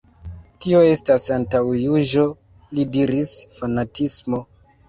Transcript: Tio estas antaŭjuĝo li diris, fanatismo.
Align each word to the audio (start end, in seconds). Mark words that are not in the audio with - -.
Tio 0.65 0.79
estas 0.85 1.25
antaŭjuĝo 1.35 2.25
li 2.79 2.89
diris, 2.97 3.37
fanatismo. 3.59 4.43